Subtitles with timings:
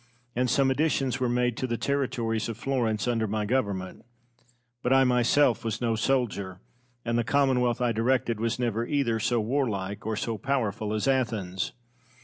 [0.35, 4.03] And some additions were made to the territories of Florence under my government;
[4.81, 6.59] but I myself was no soldier,
[7.05, 11.73] and the Commonwealth I directed was never either so warlike or so powerful as Athens.